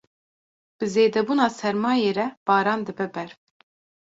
Bi 0.77 0.85
zêdebûna 0.93 1.47
sermayê 1.59 2.11
re, 2.17 2.27
baran 2.47 2.79
dibe 2.87 3.07
berf. 3.13 3.39